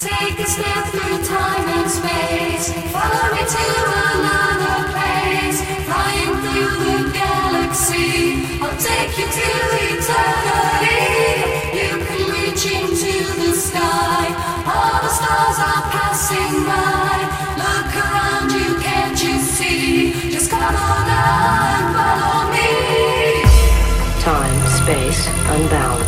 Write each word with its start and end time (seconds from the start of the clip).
Take 0.00 0.38
a 0.40 0.46
step 0.46 0.86
through 0.86 1.22
time 1.26 1.68
and 1.76 1.90
space. 1.90 2.72
Follow 2.88 3.34
me 3.36 3.44
to 3.44 3.64
another 4.16 4.88
place. 4.96 5.60
Flying 5.84 6.40
through 6.40 6.72
the 6.88 7.12
galaxy. 7.12 8.48
I'll 8.62 8.78
take 8.80 9.12
you 9.18 9.28
to 9.28 9.48
eternity. 9.92 11.04
You 11.76 11.90
can 12.08 12.22
reach 12.32 12.64
into 12.64 13.12
the 13.44 13.52
sky. 13.52 14.24
All 14.64 15.02
the 15.04 15.12
stars 15.12 15.58
are 15.68 15.84
passing 15.92 16.64
by. 16.64 17.20
Look 17.60 17.92
around 18.00 18.52
you, 18.52 18.80
can't 18.80 19.22
you 19.22 19.38
see? 19.38 20.30
Just 20.30 20.50
come 20.50 20.62
on 20.62 21.08
and 21.12 21.94
follow 21.94 22.48
me. 22.48 23.42
Time, 24.22 24.60
space, 24.80 25.28
unbound. 25.50 25.99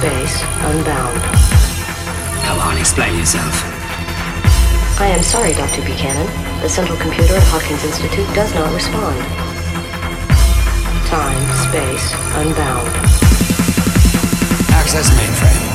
Space, 0.00 0.40
unbound. 0.64 1.20
Come 2.46 2.58
on, 2.60 2.78
explain 2.78 3.18
yourself. 3.18 3.52
I 4.98 5.08
am 5.08 5.22
sorry, 5.22 5.52
Dr. 5.52 5.82
Buchanan. 5.82 6.26
The 6.62 6.70
central 6.70 6.96
computer 6.96 7.34
at 7.34 7.42
Hopkins 7.48 7.84
Institute 7.84 8.26
does 8.34 8.54
not 8.54 8.72
respond. 8.72 9.18
Time, 11.04 11.44
space, 11.68 12.14
unbound. 12.40 12.88
Access 14.72 15.10
mainframe. 15.10 15.69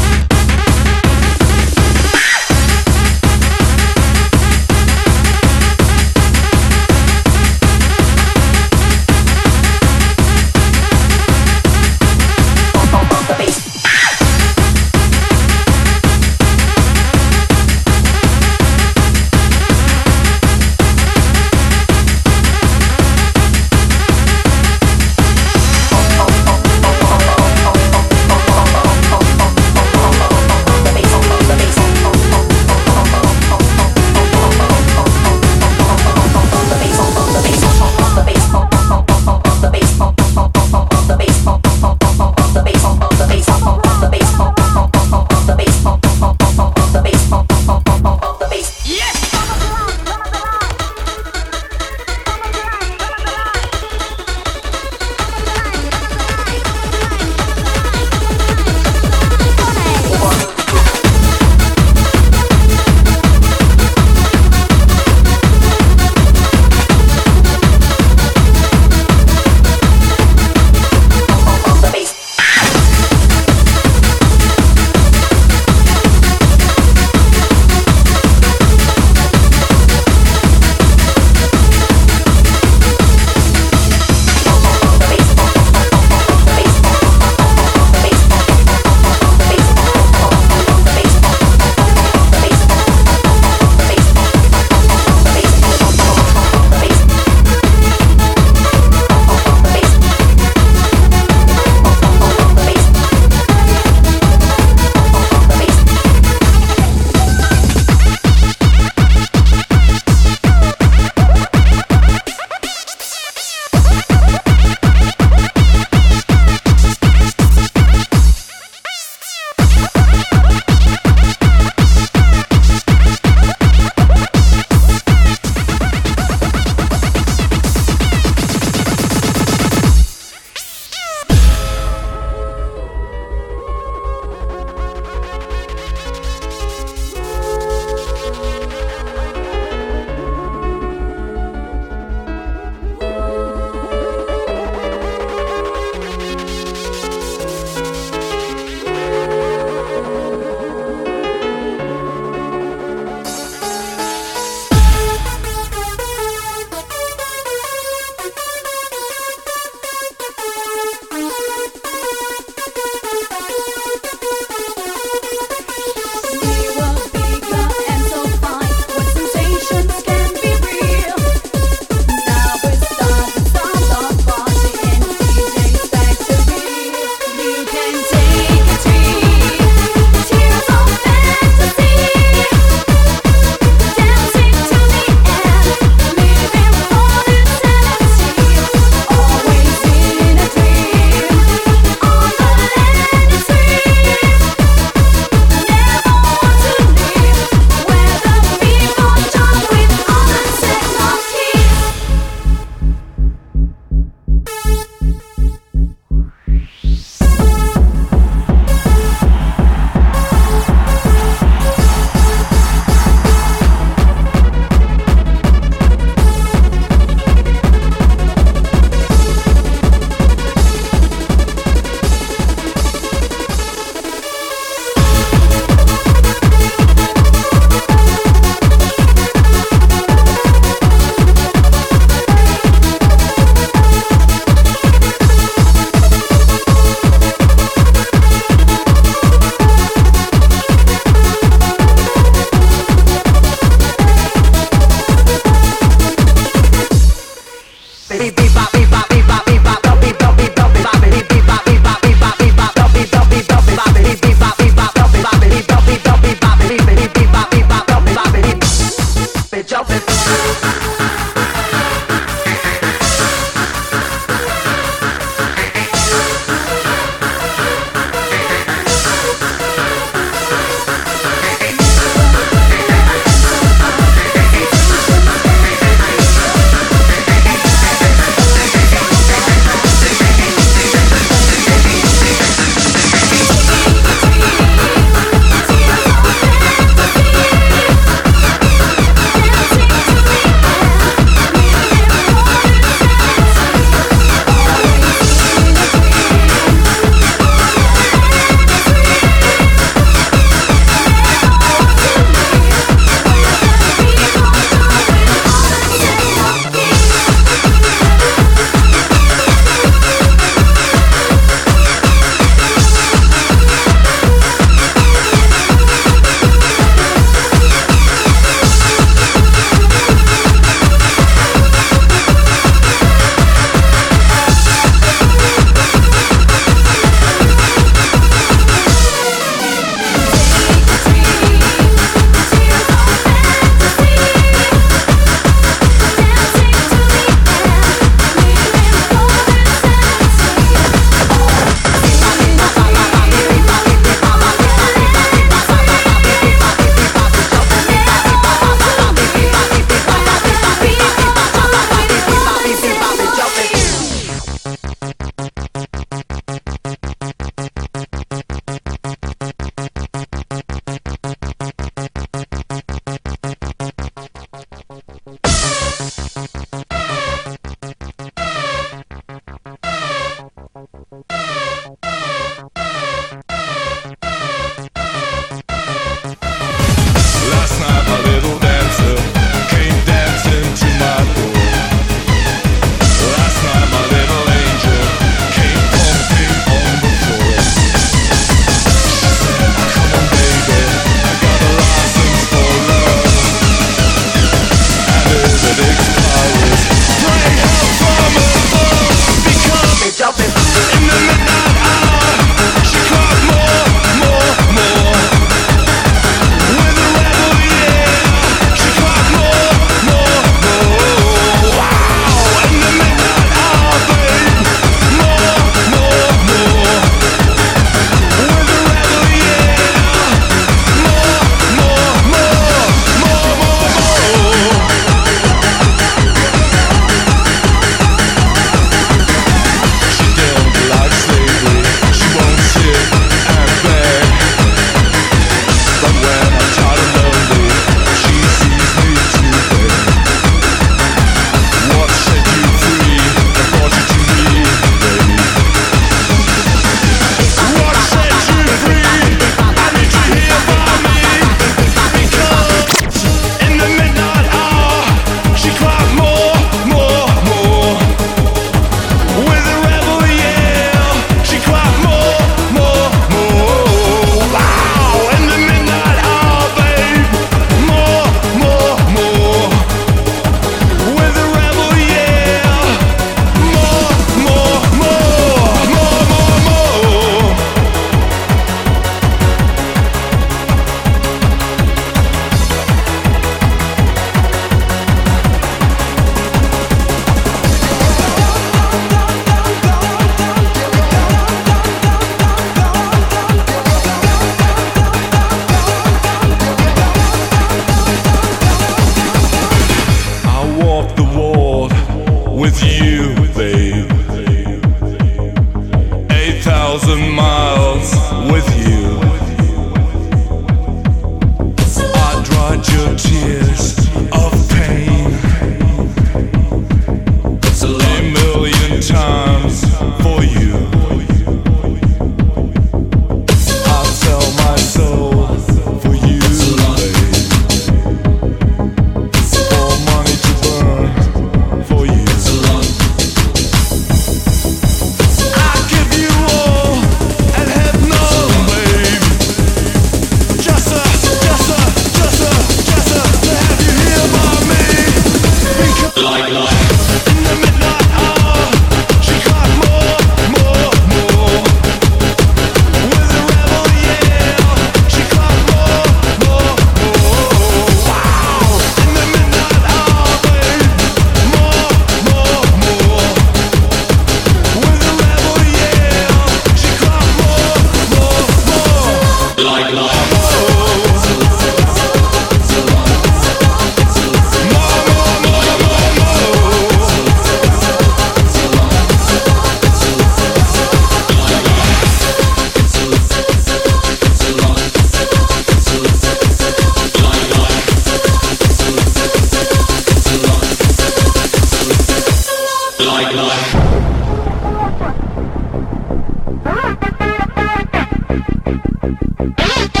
Bye. 598.31 600.00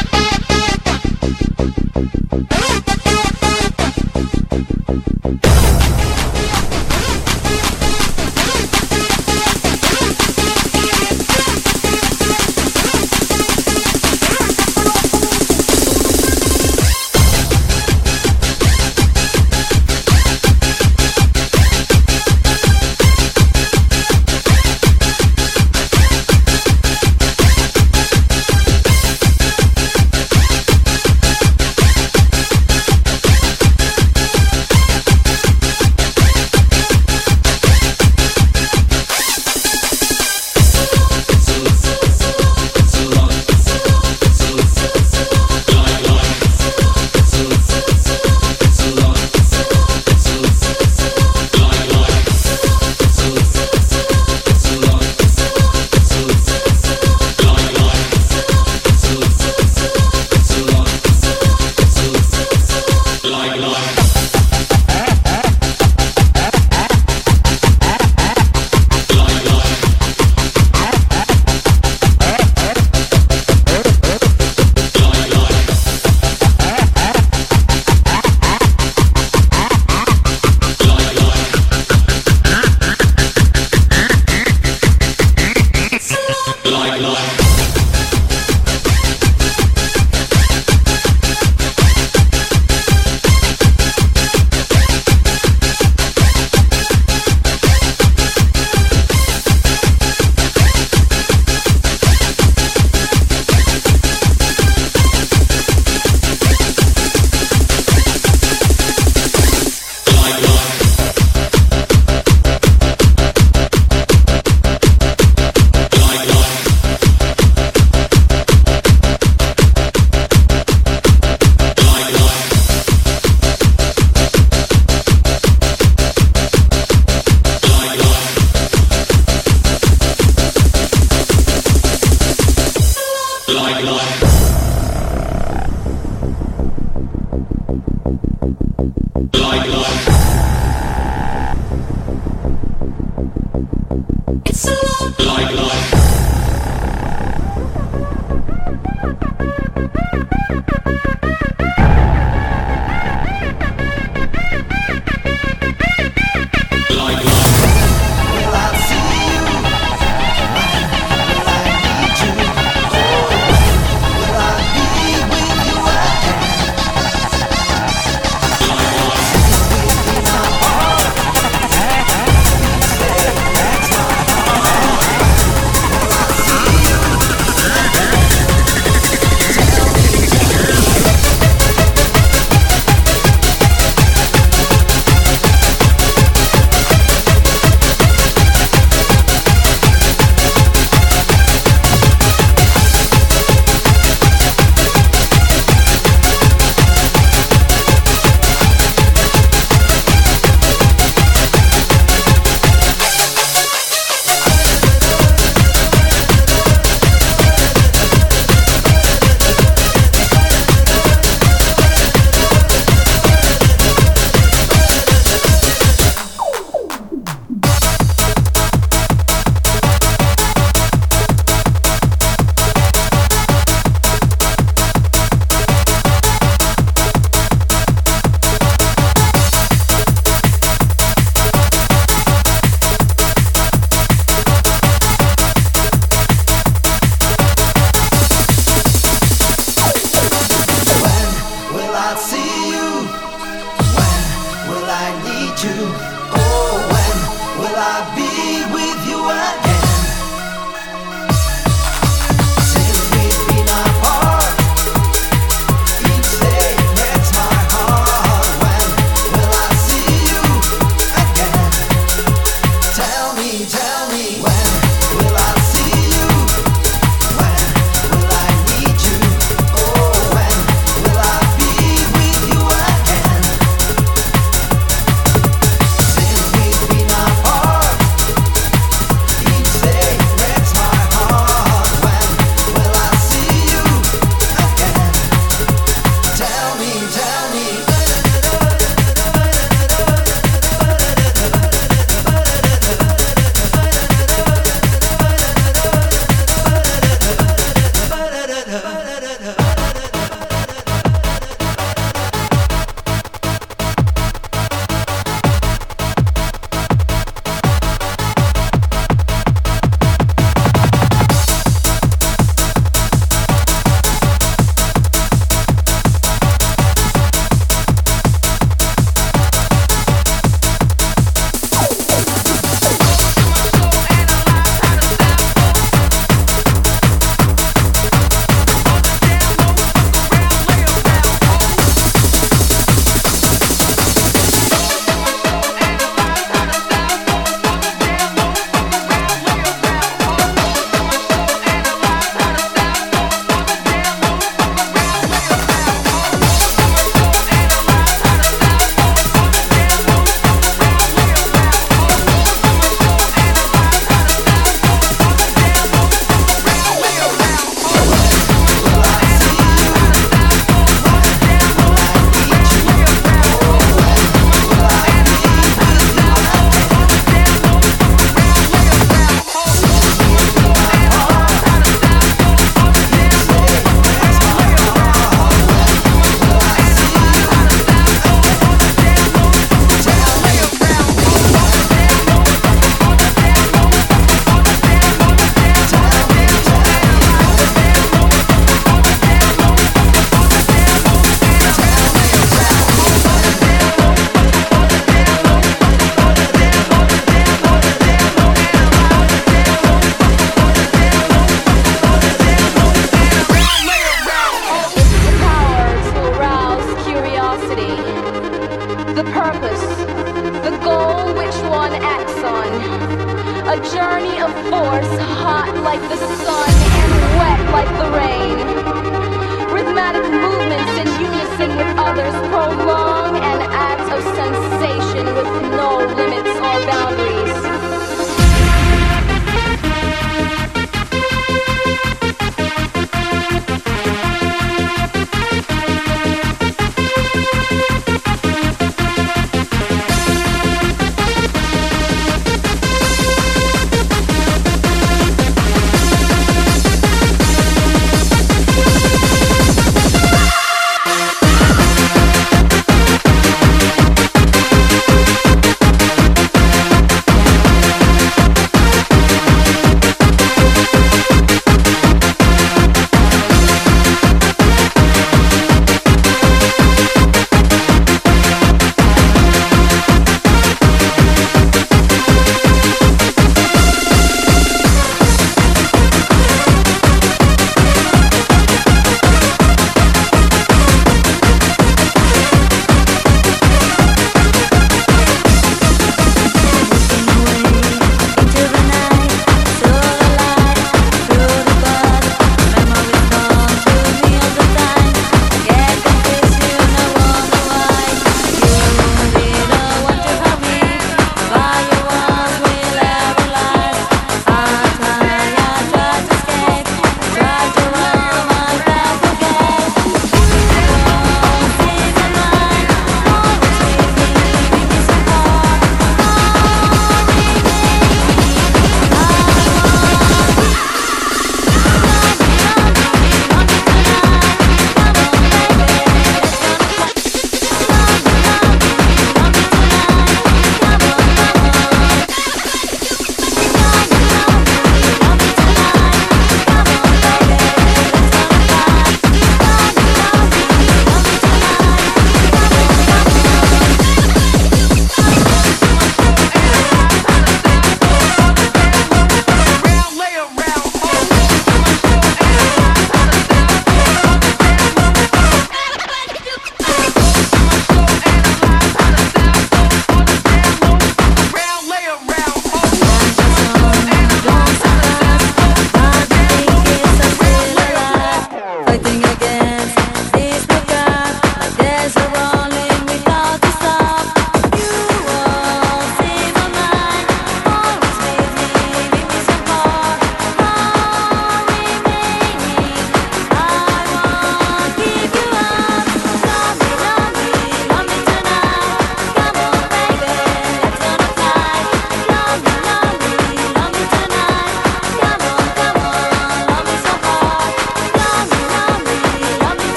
Tell 145.41 145.71